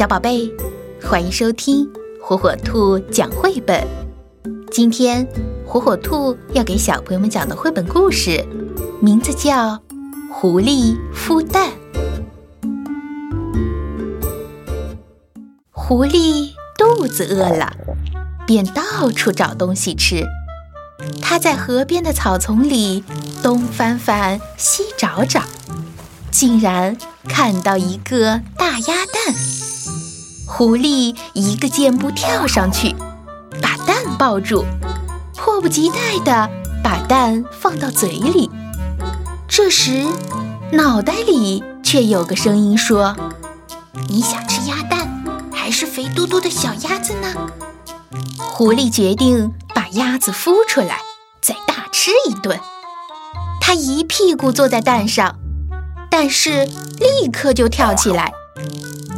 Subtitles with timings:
[0.00, 0.50] 小宝贝，
[1.02, 1.86] 欢迎收听
[2.22, 3.86] 火火兔讲绘本。
[4.70, 5.28] 今天
[5.66, 8.42] 火火兔要给小朋友们讲的绘本故事，
[8.98, 9.72] 名字叫
[10.32, 11.68] 《狐狸孵蛋》。
[15.70, 17.70] 狐狸肚子饿了，
[18.46, 20.24] 便到处找东西吃。
[21.20, 23.04] 它在河边的草丛里
[23.42, 25.42] 东翻翻，西找找。
[26.30, 26.96] 竟然
[27.28, 29.34] 看到一个大鸭蛋，
[30.52, 32.94] 狐狸一个箭步跳上去，
[33.62, 34.66] 把蛋抱住，
[35.36, 36.50] 迫不及待地
[36.82, 38.50] 把蛋放到嘴里。
[39.48, 40.04] 这时，
[40.72, 43.16] 脑袋里却有个声音说
[44.10, 47.28] ：“你想吃鸭蛋，还是肥嘟嘟的小鸭子呢？”
[48.36, 50.98] 狐狸决定把鸭子孵出来，
[51.40, 52.58] 再大吃一顿。
[53.60, 55.36] 它一屁股坐在蛋上。
[56.10, 58.32] 但是立刻就跳起来，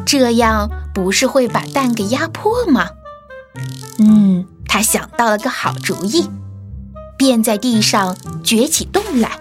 [0.05, 2.89] 这样不是会把蛋给压破吗？
[3.99, 6.29] 嗯，他想到了个好主意，
[7.17, 9.39] 便在地上掘起洞来。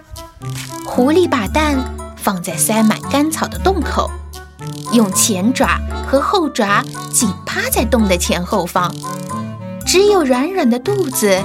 [0.84, 4.10] 狐狸把蛋放在塞满干草的洞口，
[4.92, 8.94] 用前爪和后爪紧趴在洞的前后方，
[9.86, 11.42] 只有软软的肚子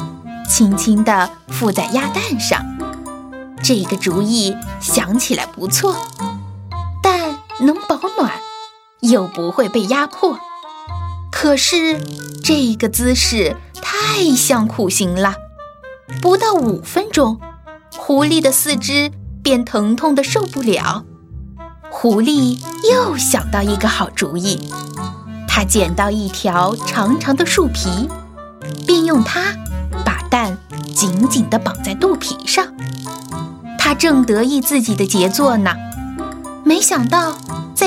[0.49, 2.65] 轻轻地附在鸭蛋上。
[3.63, 5.95] 这个主意想起来不错，
[7.01, 7.99] 蛋能保，
[9.01, 10.39] 又不会被压迫。
[11.31, 11.99] 可是
[12.43, 15.35] 这个姿势太像苦行了，
[16.21, 17.39] 不到五分钟，
[17.97, 19.11] 狐狸的四肢
[19.43, 21.03] 便疼痛的受不了。
[21.89, 22.59] 狐狸
[22.91, 24.59] 又想到一个好主意，
[25.47, 28.09] 他捡到一条长长的树皮，
[28.85, 29.55] 并用它
[30.05, 30.57] 把蛋
[30.93, 32.65] 紧紧地绑在肚皮上。
[33.79, 35.75] 他正得意自己的杰作呢，
[36.65, 37.37] 没想到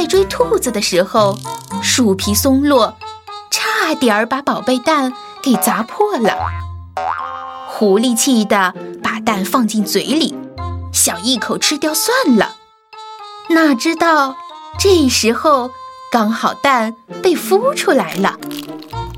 [0.00, 1.36] 在追兔子的时候，
[1.82, 2.96] 树皮松落，
[3.50, 5.12] 差点儿把宝贝蛋
[5.42, 6.38] 给砸破了。
[7.68, 10.34] 狐狸气得把蛋放进嘴里，
[10.90, 12.54] 想一口吃掉算了。
[13.50, 14.36] 哪知道
[14.78, 15.70] 这时候
[16.10, 18.38] 刚好蛋被孵出来了，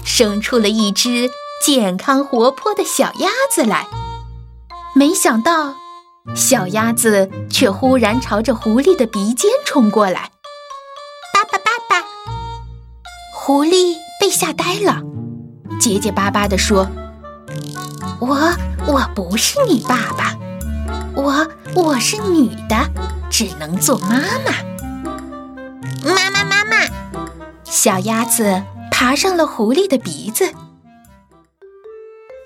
[0.04, 1.30] 生出了一只
[1.64, 3.86] 健康活泼的小鸭子来。
[4.96, 5.76] 没想到。
[6.34, 10.30] 小鸭子却忽然朝着狐狸的鼻尖冲过来，
[13.54, 15.02] 狐狸被吓呆了，
[15.78, 16.88] 结结巴巴地说
[18.18, 18.50] ：“我
[18.86, 20.34] 我不是你爸爸，
[21.14, 22.74] 我我是女的，
[23.28, 24.52] 只能做妈妈。”
[26.02, 26.76] 妈妈，妈妈！
[27.64, 30.50] 小鸭子爬上了狐狸的鼻子。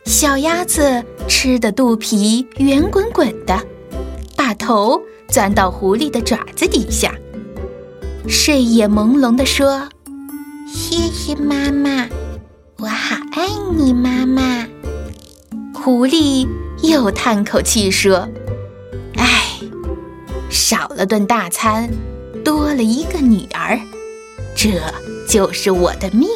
[0.06, 3.56] 小鸭子吃的肚皮圆滚滚的，
[4.36, 7.14] 把头钻到狐狸的爪子底下，
[8.26, 9.88] 睡眼朦胧地说
[10.66, 12.08] ：“谢谢妈妈，
[12.78, 13.46] 我好爱
[13.76, 14.66] 你，妈妈。”
[15.72, 16.48] 狐狸
[16.82, 18.28] 又叹口气说
[19.16, 19.60] ：“唉，
[20.50, 21.88] 少了顿大餐，
[22.44, 23.78] 多了一个女儿，
[24.56, 24.80] 这
[25.28, 26.28] 就是我的命。”